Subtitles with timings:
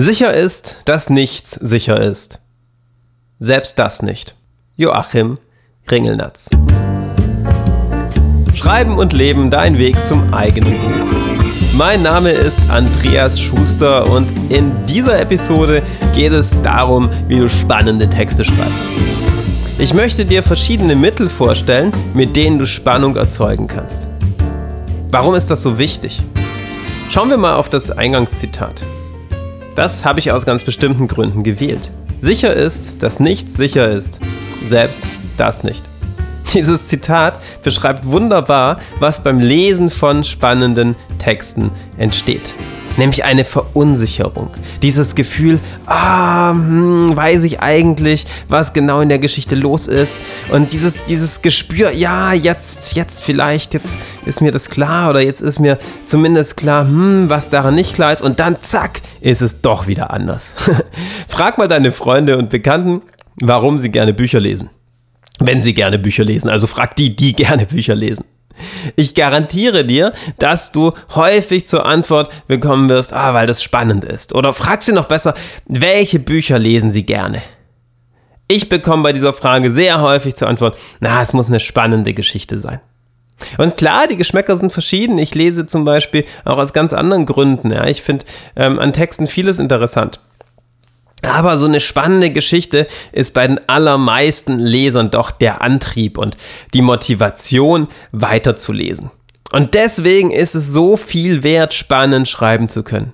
[0.00, 2.38] Sicher ist, dass nichts sicher ist.
[3.40, 4.36] Selbst das nicht.
[4.76, 5.38] Joachim
[5.90, 6.48] Ringelnatz.
[8.54, 11.18] Schreiben und Leben, dein Weg zum eigenen Buch.
[11.76, 15.82] Mein Name ist Andreas Schuster und in dieser Episode
[16.14, 18.86] geht es darum, wie du spannende Texte schreibst.
[19.80, 24.06] Ich möchte dir verschiedene Mittel vorstellen, mit denen du Spannung erzeugen kannst.
[25.10, 26.22] Warum ist das so wichtig?
[27.10, 28.80] Schauen wir mal auf das Eingangszitat.
[29.78, 31.92] Das habe ich aus ganz bestimmten Gründen gewählt.
[32.20, 34.18] Sicher ist, dass nichts sicher ist.
[34.60, 35.04] Selbst
[35.36, 35.84] das nicht.
[36.52, 42.54] Dieses Zitat beschreibt wunderbar, was beim Lesen von spannenden Texten entsteht
[42.98, 44.50] nämlich eine Verunsicherung.
[44.82, 50.20] Dieses Gefühl, ah, hm, weiß ich eigentlich, was genau in der Geschichte los ist.
[50.50, 55.40] Und dieses, dieses Gespür, ja, jetzt, jetzt vielleicht, jetzt ist mir das klar oder jetzt
[55.40, 58.22] ist mir zumindest klar, hm, was daran nicht klar ist.
[58.22, 60.52] Und dann, zack, ist es doch wieder anders.
[61.28, 63.02] Frag mal deine Freunde und Bekannten,
[63.40, 64.70] warum sie gerne Bücher lesen.
[65.38, 66.48] Wenn sie gerne Bücher lesen.
[66.48, 68.24] Also frag die, die gerne Bücher lesen.
[68.96, 74.34] Ich garantiere dir, dass du häufig zur Antwort bekommen wirst, ah, weil das spannend ist.
[74.34, 75.34] Oder frag sie noch besser,
[75.66, 77.42] welche Bücher lesen sie gerne?
[78.48, 82.58] Ich bekomme bei dieser Frage sehr häufig zur Antwort, na, es muss eine spannende Geschichte
[82.58, 82.80] sein.
[83.56, 85.18] Und klar, die Geschmäcker sind verschieden.
[85.18, 87.70] Ich lese zum Beispiel auch aus ganz anderen Gründen.
[87.70, 87.86] Ja.
[87.86, 88.24] Ich finde
[88.56, 90.20] ähm, an Texten vieles interessant.
[91.22, 96.36] Aber so eine spannende Geschichte ist bei den allermeisten Lesern doch der Antrieb und
[96.74, 99.10] die Motivation weiterzulesen.
[99.52, 103.12] Und deswegen ist es so viel wert, spannend schreiben zu können.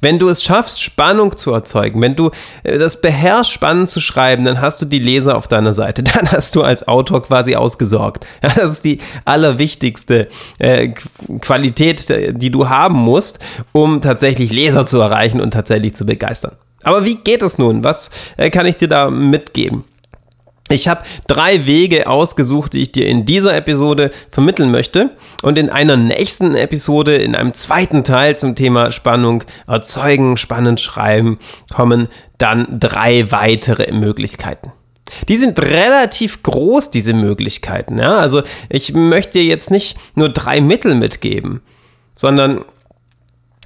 [0.00, 2.30] Wenn du es schaffst, Spannung zu erzeugen, wenn du
[2.64, 6.02] äh, das beherrschst, spannend zu schreiben, dann hast du die Leser auf deiner Seite.
[6.18, 8.26] Dann hast du als Autor quasi ausgesorgt.
[8.42, 10.28] Ja, das ist die allerwichtigste
[10.58, 10.88] äh,
[11.40, 13.40] Qualität, die du haben musst,
[13.72, 16.52] um tatsächlich Leser zu erreichen und tatsächlich zu begeistern.
[16.82, 17.84] Aber wie geht es nun?
[17.84, 19.84] Was äh, kann ich dir da mitgeben?
[20.70, 25.10] Ich habe drei Wege ausgesucht, die ich dir in dieser Episode vermitteln möchte.
[25.42, 31.38] Und in einer nächsten Episode, in einem zweiten Teil zum Thema Spannung erzeugen, spannend schreiben,
[31.74, 34.72] kommen dann drei weitere Möglichkeiten.
[35.28, 37.98] Die sind relativ groß, diese Möglichkeiten.
[37.98, 38.18] Ja?
[38.18, 41.62] Also ich möchte dir jetzt nicht nur drei Mittel mitgeben,
[42.14, 42.66] sondern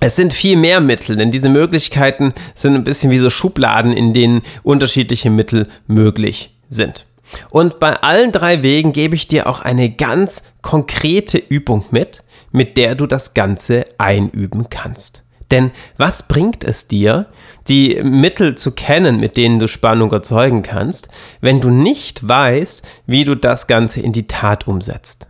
[0.03, 4.13] es sind viel mehr Mittel, denn diese Möglichkeiten sind ein bisschen wie so Schubladen, in
[4.13, 7.07] denen unterschiedliche Mittel möglich sind.
[7.51, 12.77] Und bei allen drei Wegen gebe ich dir auch eine ganz konkrete Übung mit, mit
[12.77, 15.23] der du das Ganze einüben kannst.
[15.53, 17.27] Denn was bringt es dir,
[17.69, 23.25] die Mittel zu kennen, mit denen du Spannung erzeugen kannst, wenn du nicht weißt, wie
[23.25, 25.29] du das Ganze in die Tat umsetzt?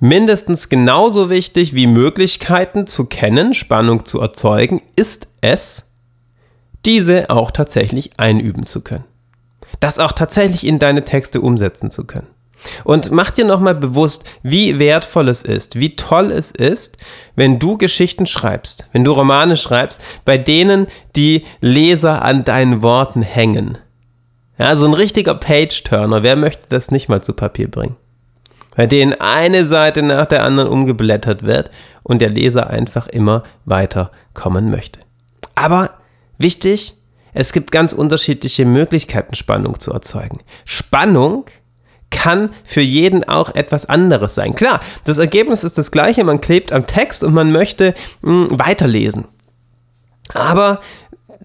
[0.00, 5.86] Mindestens genauso wichtig wie Möglichkeiten zu kennen, Spannung zu erzeugen, ist es,
[6.84, 9.04] diese auch tatsächlich einüben zu können.
[9.80, 12.28] Das auch tatsächlich in deine Texte umsetzen zu können.
[12.84, 16.96] Und mach dir nochmal bewusst, wie wertvoll es ist, wie toll es ist,
[17.34, 23.22] wenn du Geschichten schreibst, wenn du Romane schreibst, bei denen die Leser an deinen Worten
[23.22, 23.78] hängen.
[24.58, 27.96] Ja, so ein richtiger Page-Turner, wer möchte das nicht mal zu Papier bringen?
[28.74, 31.70] Bei denen eine Seite nach der anderen umgeblättert wird
[32.02, 35.00] und der Leser einfach immer weiter kommen möchte.
[35.54, 35.90] Aber
[36.38, 36.96] wichtig,
[37.34, 40.38] es gibt ganz unterschiedliche Möglichkeiten, Spannung zu erzeugen.
[40.64, 41.46] Spannung
[42.10, 44.54] kann für jeden auch etwas anderes sein.
[44.54, 48.58] Klar, das Ergebnis ist das gleiche, man klebt am Text und man möchte mh, hm,
[48.58, 49.26] weiterlesen.
[50.34, 50.80] Aber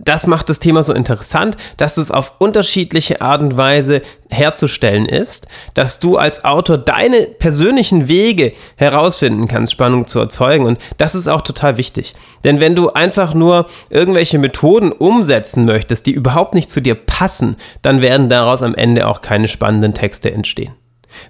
[0.03, 5.47] das macht das Thema so interessant, dass es auf unterschiedliche Art und Weise herzustellen ist,
[5.74, 10.66] dass du als Autor deine persönlichen Wege herausfinden kannst, Spannung zu erzeugen.
[10.66, 12.13] Und das ist auch total wichtig.
[12.44, 17.57] Denn wenn du einfach nur irgendwelche Methoden umsetzen möchtest, die überhaupt nicht zu dir passen,
[17.81, 20.74] dann werden daraus am Ende auch keine spannenden Texte entstehen.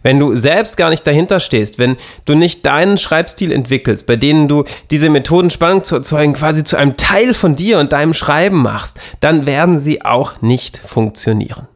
[0.03, 4.47] Wenn du selbst gar nicht dahinter stehst, wenn du nicht deinen Schreibstil entwickelst, bei denen
[4.47, 8.61] du diese Methoden Spannung zu erzeugen quasi zu einem Teil von dir und deinem Schreiben
[8.61, 11.67] machst, dann werden sie auch nicht funktionieren.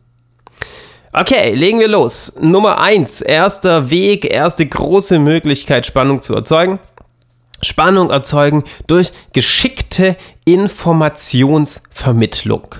[1.14, 2.36] Okay, legen wir los.
[2.40, 6.80] Nummer eins, erster Weg, erste große Möglichkeit, Spannung zu erzeugen.
[7.62, 10.16] Spannung erzeugen durch geschickte
[10.46, 12.76] Informationsvermittlung.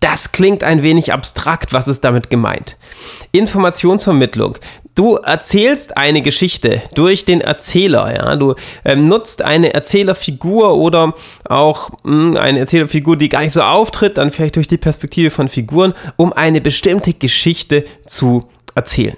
[0.00, 2.76] Das klingt ein wenig abstrakt, was ist damit gemeint?
[3.32, 4.56] Informationsvermittlung.
[4.94, 8.36] Du erzählst eine Geschichte durch den Erzähler, ja.
[8.36, 8.54] Du
[8.84, 11.14] ähm, nutzt eine Erzählerfigur oder
[11.48, 15.30] auch mh, hm, eine Erzählerfigur, die gar nicht so auftritt, dann vielleicht durch die Perspektive
[15.30, 19.16] von Figuren, um eine bestimmte Geschichte zu erzählen.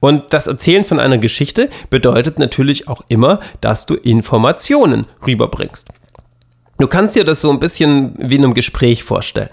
[0.00, 5.88] Und das Erzählen von einer Geschichte bedeutet natürlich auch immer, dass du Informationen rüberbringst.
[6.78, 9.50] Du kannst dir das so ein bisschen wie in einem Gespräch vorstellen.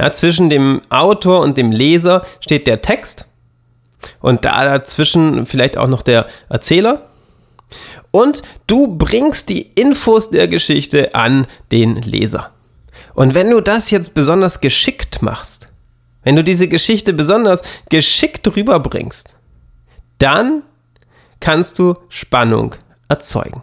[0.00, 3.26] Ja, zwischen dem Autor und dem Leser steht der Text
[4.20, 7.10] und da dazwischen vielleicht auch noch der Erzähler.
[8.10, 12.50] Und du bringst die Infos der Geschichte an den Leser.
[13.12, 15.66] Und wenn du das jetzt besonders geschickt machst,
[16.22, 17.60] wenn du diese Geschichte besonders
[17.90, 19.36] geschickt rüberbringst,
[20.16, 20.62] dann
[21.40, 22.74] kannst du Spannung
[23.08, 23.62] erzeugen.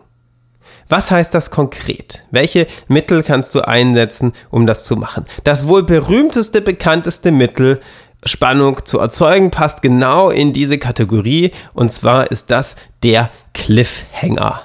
[0.90, 2.22] Was heißt das konkret?
[2.32, 5.26] Welche Mittel kannst du einsetzen, um das zu machen?
[5.44, 7.80] Das wohl berühmteste, bekannteste Mittel,
[8.24, 14.62] Spannung zu erzeugen, passt genau in diese Kategorie und zwar ist das der Cliffhanger.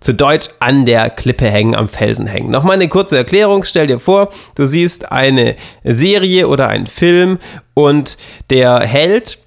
[0.00, 2.50] Zu Deutsch an der Klippe hängen, am Felsen hängen.
[2.50, 3.62] Nochmal eine kurze Erklärung.
[3.62, 5.54] Stell dir vor, du siehst eine
[5.84, 7.38] Serie oder einen Film
[7.74, 8.16] und
[8.50, 9.41] der Held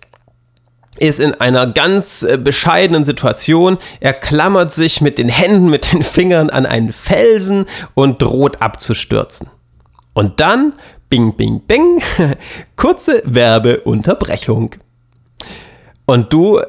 [0.98, 3.78] ist in einer ganz äh, bescheidenen Situation.
[4.00, 9.50] Er klammert sich mit den Händen, mit den Fingern an einen Felsen und droht abzustürzen.
[10.14, 10.74] Und dann,
[11.10, 12.02] bing, bing, bing,
[12.76, 14.76] kurze Werbeunterbrechung.
[16.06, 16.62] Und du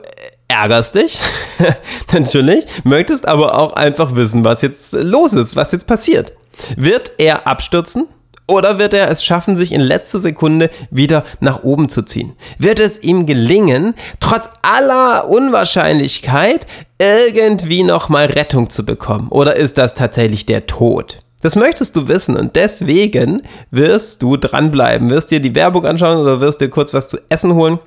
[0.49, 1.19] ärgerst dich,
[2.13, 6.33] natürlich, möchtest aber auch einfach wissen, was jetzt los ist, was jetzt passiert.
[6.77, 8.09] Wird er abstürzen?
[8.49, 12.35] Oder wird er es schaffen, sich in letzter Sekunde wieder nach oben zu ziehen?
[12.59, 16.67] Wird es ihm gelingen, trotz aller Unwahrscheinlichkeit
[16.99, 19.29] irgendwie nochmal Rettung zu bekommen?
[19.31, 21.19] Oder ist das tatsächlich der Tod?
[21.43, 26.41] Das möchtest du wissen und deswegen wirst du dranbleiben, wirst dir die Werbung anschauen oder
[26.41, 27.79] wirst dir kurz was zu essen holen,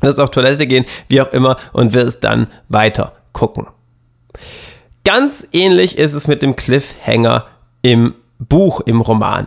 [0.00, 3.68] wirst auf Toilette gehen, wie auch immer und wirst dann weiter gucken.
[5.04, 7.46] Ganz ähnlich ist es mit dem Cliffhanger
[7.82, 9.46] im Buch, im Roman.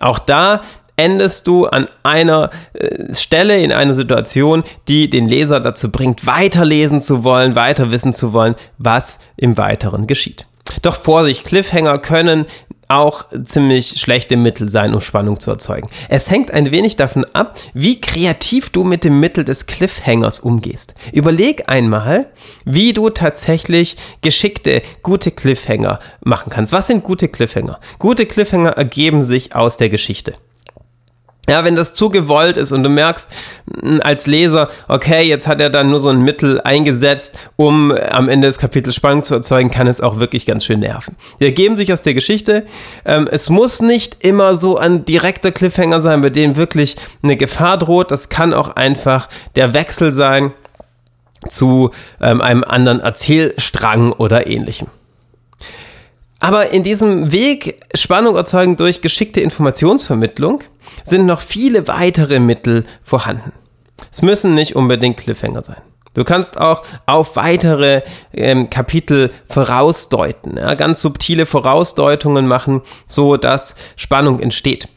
[0.00, 0.62] Auch da
[0.96, 7.00] endest du an einer äh, Stelle in einer Situation, die den Leser dazu bringt, weiterlesen
[7.00, 10.44] zu wollen, weiter wissen zu wollen, was im Weiteren geschieht.
[10.82, 12.46] Doch Vorsicht, Cliffhanger können
[12.90, 15.88] auch ziemlich schlechte Mittel sein, um Spannung zu erzeugen.
[16.08, 20.94] Es hängt ein wenig davon ab, wie kreativ du mit dem Mittel des Cliffhangers umgehst.
[21.12, 22.26] Überleg einmal,
[22.64, 26.72] wie du tatsächlich geschickte, gute Cliffhanger machen kannst.
[26.72, 27.78] Was sind gute Cliffhanger?
[27.98, 30.34] Gute Cliffhanger ergeben sich aus der Geschichte.
[31.50, 33.28] Ja, wenn das zu gewollt ist und du merkst
[33.82, 38.28] hm, als Leser, okay, jetzt hat er dann nur so ein Mittel eingesetzt, um am
[38.28, 41.16] Ende des Kapitels Spannung zu erzeugen, kann es auch wirklich ganz schön nerven.
[41.40, 42.66] Die ergeben sich aus der Geschichte.
[43.04, 47.78] Ähm, es muss nicht immer so ein direkter Cliffhanger sein, bei dem wirklich eine Gefahr
[47.78, 48.12] droht.
[48.12, 50.52] Das kann auch einfach der Wechsel sein
[51.48, 54.86] zu ähm, einem anderen Erzählstrang oder ähnlichem.
[56.38, 60.62] Aber in diesem Weg, Spannung erzeugen durch geschickte Informationsvermittlung,
[61.04, 63.52] sind noch viele weitere Mittel vorhanden.
[64.12, 65.80] Es müssen nicht unbedingt Cliffhanger sein.
[66.14, 73.76] Du kannst auch auf weitere ähm, Kapitel vorausdeuten, ja, ganz subtile Vorausdeutungen machen, so dass
[73.96, 74.88] Spannung entsteht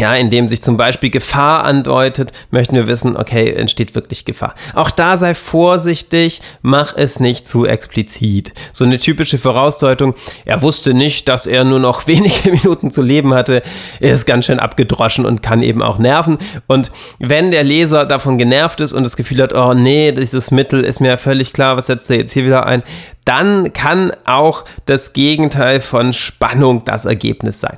[0.00, 4.54] ja, indem sich zum Beispiel Gefahr andeutet, möchten wir wissen, okay, entsteht wirklich Gefahr.
[4.74, 8.54] Auch da sei vorsichtig, mach es nicht zu explizit.
[8.72, 10.14] So eine typische Vorausdeutung,
[10.46, 13.62] er wusste nicht, dass er nur noch wenige Minuten zu leben hatte,
[14.00, 16.38] ist ganz schön abgedroschen und kann eben auch nerven.
[16.66, 20.82] Und wenn der Leser davon genervt ist und das Gefühl hat, oh nee, dieses Mittel
[20.82, 22.82] ist mir völlig klar, was setzt er jetzt hier wieder ein,
[23.26, 27.76] dann kann auch das Gegenteil von Spannung das Ergebnis sein.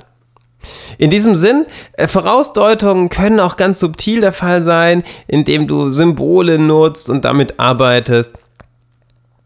[0.97, 6.59] In diesem Sinn, äh, Vorausdeutungen können auch ganz subtil der Fall sein, indem du Symbole
[6.59, 8.33] nutzt und damit arbeitest.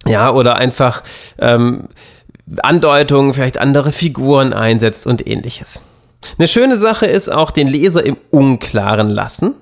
[0.05, 1.03] Ja, oder einfach
[1.39, 1.89] ähm,
[2.63, 5.81] Andeutungen, vielleicht andere Figuren einsetzt und ähnliches.
[6.37, 9.55] Eine schöne Sache ist auch den Leser im Unklaren lassen,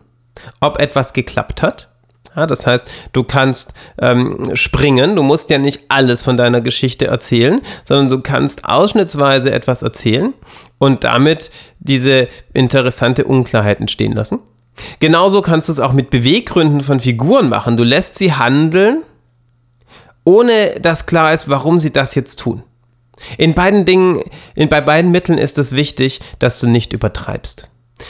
[0.61, 1.89] ob etwas geklappt hat.
[2.35, 7.07] Ja, das heißt, du kannst ähm, springen, du musst ja nicht alles von deiner Geschichte
[7.07, 10.33] erzählen, sondern du kannst ausschnittsweise etwas erzählen
[10.77, 11.49] und damit
[11.79, 14.39] diese interessante Unklarheit entstehen lassen.
[14.99, 17.77] Genauso kannst du es auch mit Beweggründen von Figuren machen.
[17.77, 19.03] Du lässt sie handeln,
[20.25, 22.63] ohne dass klar ist, warum sie das jetzt tun.
[23.37, 24.21] In beiden Dingen,
[24.55, 27.67] in, bei beiden Mitteln ist es wichtig, dass du nicht übertreibst.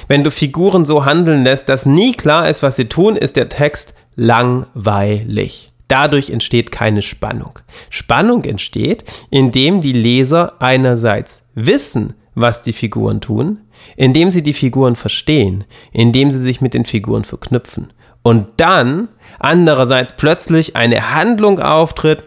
[0.08, 3.50] Wenn du Figuren so handeln lässt, dass nie klar ist, was sie tun, ist der
[3.50, 5.68] Text langweilig.
[5.88, 7.60] Dadurch entsteht keine Spannung.
[7.90, 13.62] Spannung entsteht, indem die Leser einerseits wissen, was die Figuren tun,
[13.96, 17.94] indem sie die Figuren verstehen, indem sie sich mit den Figuren verknüpfen.
[18.24, 22.24] Und dann andererseits plötzlich eine Handlung auftritt,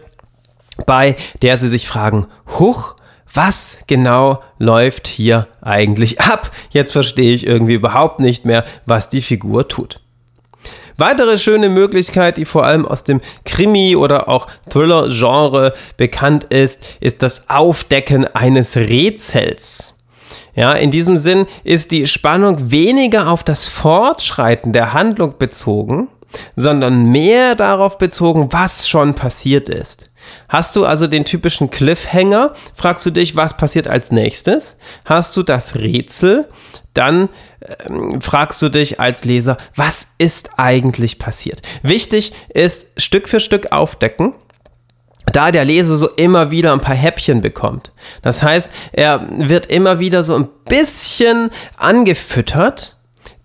[0.85, 2.27] bei der sie sich fragen,
[2.57, 2.95] huch,
[3.31, 6.51] was genau läuft hier eigentlich ab?
[6.71, 9.97] Jetzt verstehe ich irgendwie überhaupt nicht mehr, was die Figur tut.
[10.99, 17.23] Weitere schöne Möglichkeit, die vor allem aus dem Krimi- oder auch Thriller-Genre bekannt ist, ist
[17.23, 19.95] das Aufdecken eines Rätsels.
[20.55, 26.09] Ja, in diesem Sinn ist die Spannung weniger auf das Fortschreiten der Handlung bezogen,
[26.57, 30.08] sondern mehr darauf bezogen, was schon passiert ist.
[30.47, 34.77] Hast du also den typischen Cliffhanger, fragst du dich, was passiert als nächstes?
[35.05, 36.47] Hast du das Rätsel,
[36.93, 37.29] dann
[37.87, 41.61] ähm, fragst du dich als Leser, was ist eigentlich passiert?
[41.83, 44.35] Wichtig ist Stück für Stück aufdecken
[45.31, 47.91] da der Leser so immer wieder ein paar Häppchen bekommt.
[48.21, 52.98] Das heißt, er wird immer wieder so ein bisschen angefüttert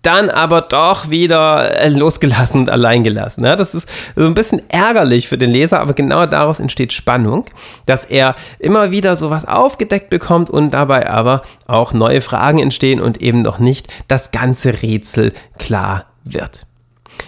[0.05, 3.43] dann aber doch wieder äh, losgelassen und allein gelassen.
[3.43, 7.45] Ja, das ist so ein bisschen ärgerlich für den Leser, aber genau daraus entsteht Spannung,
[7.85, 13.21] dass er immer wieder sowas aufgedeckt bekommt und dabei aber auch neue Fragen entstehen und
[13.21, 16.65] eben noch nicht das ganze Rätsel klar wird.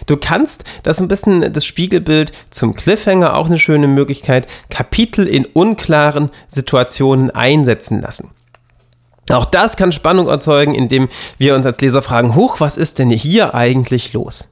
[0.06, 5.46] Du kannst, das ein bisschen das Spiegelbild zum Cliffhanger, auch eine schöne Möglichkeit, Kapitel in
[5.46, 8.32] unklaren Situationen einsetzen lassen.
[9.32, 13.10] Auch das kann Spannung erzeugen, indem wir uns als Leser fragen, huch, was ist denn
[13.10, 14.50] hier eigentlich los?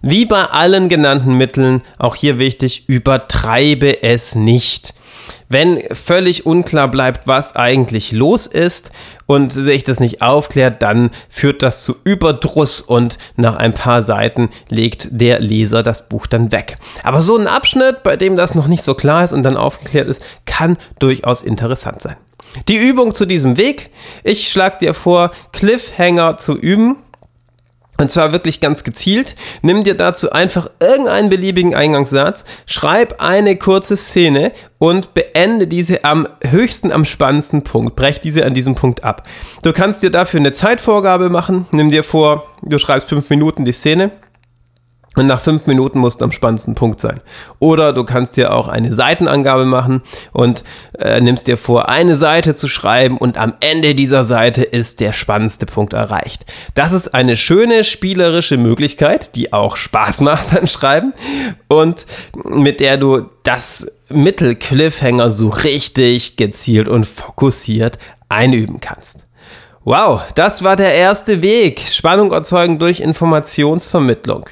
[0.00, 4.94] Wie bei allen genannten Mitteln, auch hier wichtig, übertreibe es nicht.
[5.48, 8.90] Wenn völlig unklar bleibt, was eigentlich los ist
[9.26, 14.50] und sich das nicht aufklärt, dann führt das zu Überdruss und nach ein paar Seiten
[14.68, 16.78] legt der Leser das Buch dann weg.
[17.02, 20.08] Aber so ein Abschnitt, bei dem das noch nicht so klar ist und dann aufgeklärt
[20.08, 22.16] ist, kann durchaus interessant sein.
[22.68, 23.90] Die Übung zu diesem Weg.
[24.24, 26.96] Ich schlage dir vor, Cliffhanger zu üben.
[27.98, 29.36] Und zwar wirklich ganz gezielt.
[29.60, 36.26] Nimm dir dazu einfach irgendeinen beliebigen Eingangssatz, schreib eine kurze Szene und beende diese am
[36.42, 37.94] höchsten, am spannendsten Punkt.
[37.94, 39.28] Brech diese an diesem Punkt ab.
[39.62, 41.66] Du kannst dir dafür eine Zeitvorgabe machen.
[41.70, 44.10] Nimm dir vor, du schreibst fünf Minuten die Szene
[45.14, 47.20] und nach fünf Minuten muss am spannendsten Punkt sein.
[47.58, 50.02] Oder du kannst dir auch eine Seitenangabe machen
[50.32, 50.64] und
[50.98, 55.12] äh, nimmst dir vor, eine Seite zu schreiben und am Ende dieser Seite ist der
[55.12, 56.46] spannendste Punkt erreicht.
[56.74, 61.12] Das ist eine schöne spielerische Möglichkeit, die auch Spaß macht beim Schreiben
[61.68, 62.06] und
[62.44, 69.26] mit der du das Mittel Cliffhanger so richtig gezielt und fokussiert einüben kannst.
[69.84, 71.80] Wow, das war der erste Weg.
[71.80, 74.48] Spannung erzeugen durch Informationsvermittlung.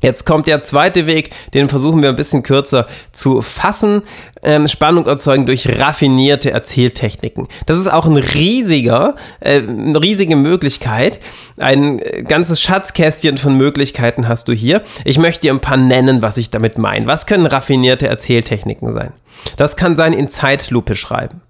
[0.00, 4.02] Jetzt kommt der zweite Weg, den versuchen wir ein bisschen kürzer zu fassen.
[4.42, 7.48] Ähm, Spannung erzeugen durch raffinierte Erzähltechniken.
[7.66, 11.20] Das ist auch ein riesiger, äh, eine riesige Möglichkeit.
[11.58, 14.82] Ein äh, ganzes Schatzkästchen von Möglichkeiten hast du hier.
[15.04, 17.06] Ich möchte dir ein paar nennen, was ich damit meine.
[17.06, 19.12] Was können raffinierte Erzähltechniken sein?
[19.56, 21.42] Das kann sein in Zeitlupe schreiben.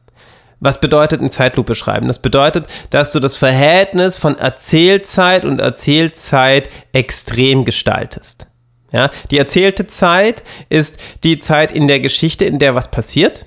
[0.61, 2.07] Was bedeutet in Zeitlupe schreiben?
[2.07, 8.47] Das bedeutet, dass du das Verhältnis von Erzählzeit und Erzählzeit extrem gestaltest.
[8.93, 13.47] Ja, die erzählte Zeit ist die Zeit in der Geschichte, in der was passiert.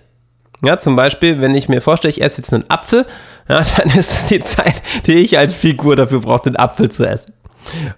[0.63, 3.05] Ja, zum Beispiel, wenn ich mir vorstelle, ich esse jetzt einen Apfel,
[3.49, 7.07] ja, dann ist es die Zeit, die ich als Figur dafür brauche, den Apfel zu
[7.07, 7.33] essen.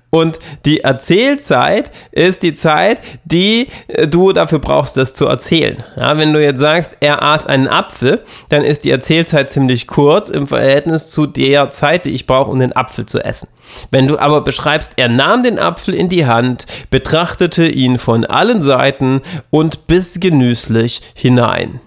[0.10, 5.84] Und die Erzählzeit ist die Zeit, die äh, du dafür brauchst, das zu erzählen.
[5.98, 10.30] Ja, wenn du jetzt sagst, er aß einen Apfel, dann ist die Erzählzeit ziemlich kurz
[10.30, 13.50] im Verhältnis zu der Zeit, die ich brauche, um den Apfel zu essen.
[13.92, 18.62] Wenn du aber beschreibst, er nahm den Apfel in die Hand, betrachtete ihn von allen
[18.62, 21.82] Seiten und biss genüsslich hinein.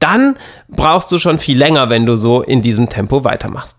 [0.00, 0.36] Dann
[0.68, 3.78] brauchst du schon viel länger, wenn du so in diesem Tempo weitermachst.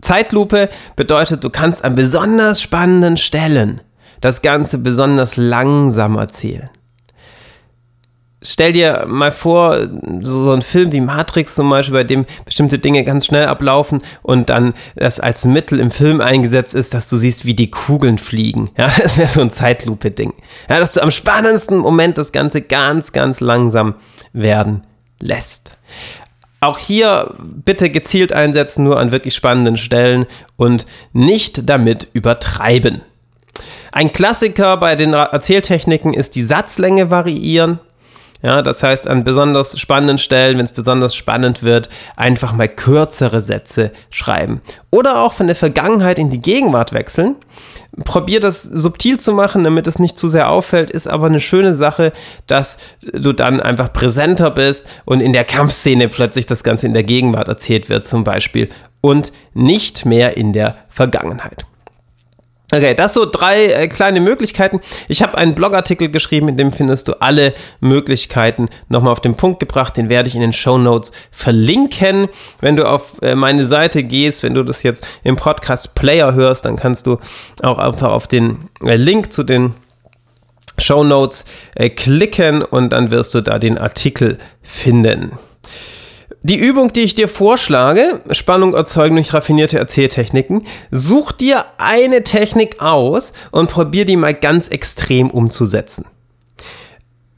[0.00, 3.80] Zeitlupe bedeutet, du kannst an besonders spannenden Stellen
[4.20, 6.70] das Ganze besonders langsam erzählen.
[8.46, 9.88] Stell dir mal vor,
[10.20, 14.50] so ein Film wie Matrix zum Beispiel, bei dem bestimmte Dinge ganz schnell ablaufen und
[14.50, 18.70] dann das als Mittel im Film eingesetzt ist, dass du siehst, wie die Kugeln fliegen.
[18.76, 20.34] Ja, das wäre so ein Zeitlupe-Ding.
[20.68, 23.94] Ja, dass du am spannendsten Moment das Ganze ganz, ganz langsam
[24.34, 24.86] werden
[25.20, 25.78] lässt.
[26.64, 30.24] Auch hier bitte gezielt einsetzen, nur an wirklich spannenden Stellen
[30.56, 33.02] und nicht damit übertreiben.
[33.92, 37.80] Ein Klassiker bei den Erzähltechniken ist die Satzlänge variieren.
[38.44, 43.40] Ja, das heißt, an besonders spannenden Stellen, wenn es besonders spannend wird, einfach mal kürzere
[43.40, 44.60] Sätze schreiben.
[44.90, 47.36] Oder auch von der Vergangenheit in die Gegenwart wechseln.
[48.04, 51.72] Probier das subtil zu machen, damit es nicht zu sehr auffällt, ist aber eine schöne
[51.72, 52.12] Sache,
[52.46, 57.04] dass du dann einfach präsenter bist und in der Kampfszene plötzlich das Ganze in der
[57.04, 58.68] Gegenwart erzählt wird, zum Beispiel,
[59.00, 61.64] und nicht mehr in der Vergangenheit.
[62.74, 64.80] Okay, das so drei äh, kleine Möglichkeiten.
[65.06, 69.60] Ich habe einen Blogartikel geschrieben, in dem findest du alle Möglichkeiten nochmal auf den Punkt
[69.60, 69.96] gebracht.
[69.96, 72.28] Den werde ich in den Show Notes verlinken.
[72.60, 76.64] Wenn du auf äh, meine Seite gehst, wenn du das jetzt im Podcast Player hörst,
[76.64, 77.18] dann kannst du
[77.62, 79.74] auch einfach auf den äh, Link zu den
[80.76, 81.44] Show Notes
[81.76, 85.38] äh, klicken und dann wirst du da den Artikel finden.
[86.46, 92.82] Die Übung, die ich dir vorschlage, Spannung erzeugen durch raffinierte Erzähltechniken, such dir eine Technik
[92.82, 96.04] aus und probier die mal ganz extrem umzusetzen.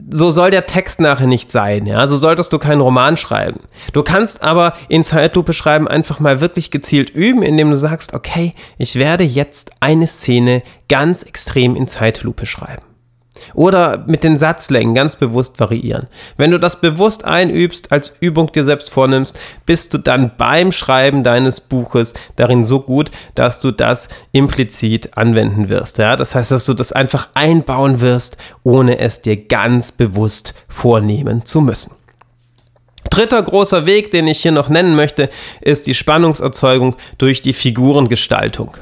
[0.09, 2.05] So soll der Text nachher nicht sein, ja.
[2.09, 3.61] So solltest du keinen Roman schreiben.
[3.93, 8.51] Du kannst aber in Zeitlupe schreiben einfach mal wirklich gezielt üben, indem du sagst, okay,
[8.77, 12.83] ich werde jetzt eine Szene ganz extrem in Zeitlupe schreiben.
[13.53, 16.07] Oder mit den Satzlängen ganz bewusst variieren.
[16.37, 21.23] Wenn du das bewusst einübst, als Übung dir selbst vornimmst, bist du dann beim Schreiben
[21.23, 25.97] deines Buches darin so gut, dass du das implizit anwenden wirst.
[25.97, 26.15] Ja?
[26.15, 31.61] Das heißt, dass du das einfach einbauen wirst, ohne es dir ganz bewusst vornehmen zu
[31.61, 31.95] müssen.
[33.09, 35.29] Dritter großer Weg, den ich hier noch nennen möchte,
[35.61, 38.77] ist die Spannungserzeugung durch die Figurengestaltung.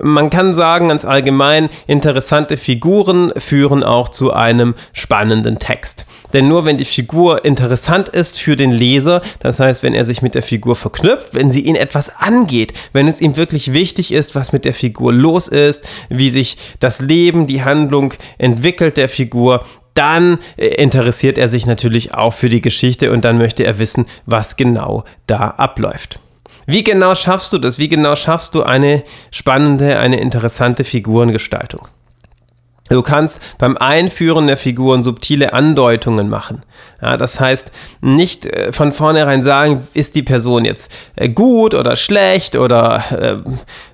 [0.00, 6.06] Man kann sagen, ganz allgemein, interessante Figuren führen auch zu einem spannenden Text.
[6.32, 10.20] Denn nur wenn die Figur interessant ist für den Leser, das heißt, wenn er sich
[10.20, 14.34] mit der Figur verknüpft, wenn sie ihn etwas angeht, wenn es ihm wirklich wichtig ist,
[14.34, 19.64] was mit der Figur los ist, wie sich das Leben, die Handlung entwickelt der Figur,
[19.94, 24.06] dann äh, interessiert er sich natürlich auch für die Geschichte und dann möchte er wissen,
[24.26, 26.18] was genau da abläuft.
[26.66, 27.78] Wie genau schaffst du das?
[27.78, 31.88] Wie genau schaffst du eine spannende, eine interessante Figurengestaltung?
[32.90, 36.64] Du kannst beim Einführen der Figuren subtile Andeutungen machen.
[37.00, 37.72] Ja, das heißt,
[38.02, 43.02] nicht äh, von vornherein sagen, ist die Person jetzt äh, gut oder schlecht oder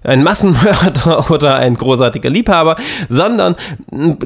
[0.05, 2.75] äh, ein Massenmörder oder ein großartiger Liebhaber,
[3.09, 3.55] sondern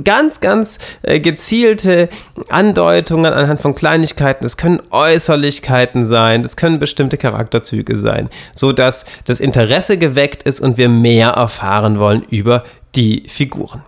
[0.02, 2.08] ganz, ganz gezielte
[2.48, 4.46] Andeutungen anhand von Kleinigkeiten.
[4.46, 10.60] Es können Äußerlichkeiten sein, es können bestimmte Charakterzüge sein, so dass das Interesse geweckt ist
[10.60, 13.82] und wir mehr erfahren wollen über die Figuren.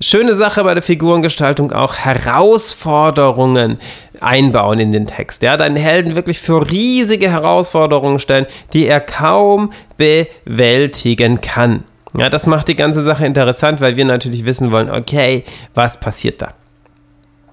[0.00, 3.78] Schöne Sache bei der Figurengestaltung auch Herausforderungen
[4.20, 5.42] einbauen in den Text.
[5.42, 11.84] Ja, deinen Helden wirklich für riesige Herausforderungen stellen, die er kaum bewältigen kann.
[12.16, 15.44] Ja, das macht die ganze Sache interessant, weil wir natürlich wissen wollen, okay,
[15.74, 16.54] was passiert da?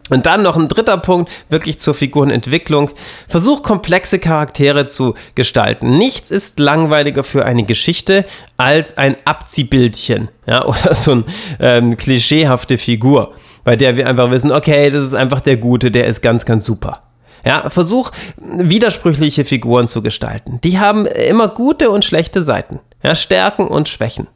[0.09, 2.91] Und dann noch ein dritter Punkt, wirklich zur Figurenentwicklung.
[3.27, 5.97] Versuch komplexe Charaktere zu gestalten.
[5.97, 8.25] Nichts ist langweiliger für eine Geschichte
[8.57, 11.23] als ein Abziehbildchen, ja, oder so eine
[11.59, 16.05] ähm, klischeehafte Figur, bei der wir einfach wissen, okay, das ist einfach der Gute, der
[16.07, 17.03] ist ganz, ganz super.
[17.45, 20.59] Ja, versuch widersprüchliche Figuren zu gestalten.
[20.63, 24.27] Die haben immer gute und schlechte Seiten, ja, Stärken und Schwächen.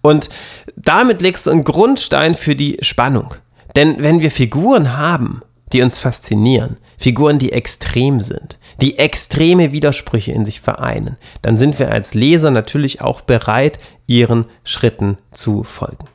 [0.00, 0.28] Und
[0.76, 3.34] damit legst du einen Grundstein für die Spannung.
[3.76, 10.32] Denn wenn wir Figuren haben, die uns faszinieren, Figuren, die extrem sind, die extreme Widersprüche
[10.32, 16.06] in sich vereinen, dann sind wir als Leser natürlich auch bereit, ihren Schritten zu folgen.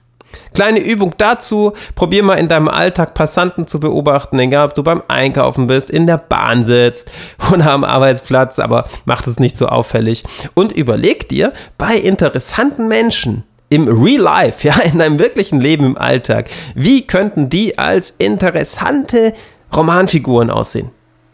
[0.54, 5.04] Kleine Übung dazu, probier mal in deinem Alltag Passanten zu beobachten, egal ob du beim
[5.08, 7.12] Einkaufen bist, in der Bahn sitzt
[7.54, 10.24] oder am Arbeitsplatz, aber mach das nicht so auffällig.
[10.54, 15.98] Und überleg dir bei interessanten Menschen, im Real Life, ja, in deinem wirklichen Leben im
[15.98, 19.34] Alltag, wie könnten die als interessante
[19.76, 20.92] Romanfiguren aussehen?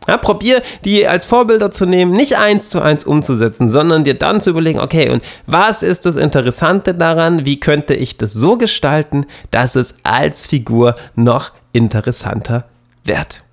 [0.07, 4.39] Ja, probier die als Vorbilder zu nehmen, nicht eins zu eins umzusetzen, sondern dir dann
[4.39, 7.43] zu überlegen, okay, und was ist das Interessante daran?
[7.43, 12.69] Wie könnte ich das so gestalten, dass es als Figur noch interessanter
[13.03, 13.43] wird?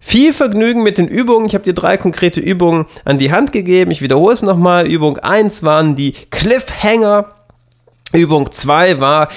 [0.00, 1.46] Viel Vergnügen mit den Übungen.
[1.46, 3.90] Ich habe dir drei konkrete Übungen an die Hand gegeben.
[3.90, 4.86] Ich wiederhole es nochmal.
[4.86, 7.33] Übung 1 waren die Cliffhanger.
[8.14, 9.28] Übung 2 war,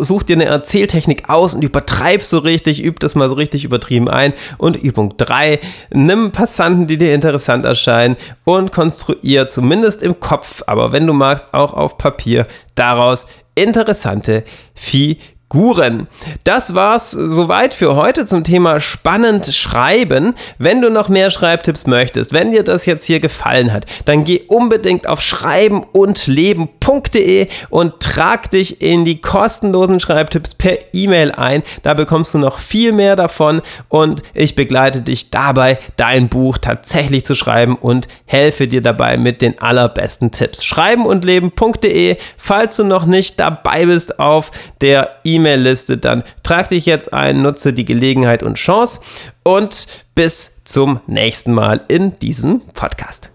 [0.00, 4.08] such dir eine Erzähltechnik aus und übertreib so richtig, üb das mal so richtig übertrieben
[4.08, 4.34] ein.
[4.58, 5.58] Und Übung 3,
[5.92, 11.52] nimm Passanten, die dir interessant erscheinen und konstruier zumindest im Kopf, aber wenn du magst,
[11.52, 15.39] auch auf Papier daraus interessante Figuren.
[15.50, 16.08] Guren.
[16.44, 20.36] Das war's soweit für heute zum Thema spannend schreiben.
[20.58, 24.42] Wenn du noch mehr Schreibtipps möchtest, wenn dir das jetzt hier gefallen hat, dann geh
[24.46, 31.64] unbedingt auf schreibenundleben.de und trag dich in die kostenlosen Schreibtipps per E-Mail ein.
[31.82, 37.24] Da bekommst du noch viel mehr davon und ich begleite dich dabei, dein Buch tatsächlich
[37.24, 40.64] zu schreiben und helfe dir dabei mit den allerbesten Tipps.
[40.64, 47.12] Schreibenundleben.de, falls du noch nicht dabei bist auf der E-Mail E-Mail-Liste, dann trag dich jetzt
[47.12, 49.00] ein, nutze die Gelegenheit und Chance
[49.42, 53.30] und bis zum nächsten Mal in diesem Podcast.